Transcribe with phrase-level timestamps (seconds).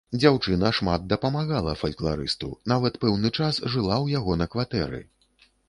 [0.21, 5.07] Дзяўчына шмат дапамагала фалькларысту, нават пэўны час жыла ў яго на кватэры.